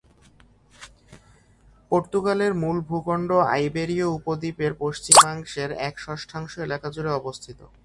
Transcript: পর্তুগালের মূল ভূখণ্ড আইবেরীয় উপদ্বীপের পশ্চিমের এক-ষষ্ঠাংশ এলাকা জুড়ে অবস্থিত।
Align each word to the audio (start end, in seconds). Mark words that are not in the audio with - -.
পর্তুগালের 1.91 2.53
মূল 2.61 2.77
ভূখণ্ড 2.87 3.29
আইবেরীয় 3.55 4.07
উপদ্বীপের 4.17 4.71
পশ্চিমের 4.81 5.71
এক-ষষ্ঠাংশ 5.89 6.53
এলাকা 6.65 6.87
জুড়ে 6.95 7.11
অবস্থিত। 7.19 7.59